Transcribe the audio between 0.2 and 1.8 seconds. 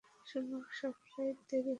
শুনলাম সব ফ্লাইটই দেরি হচ্ছে।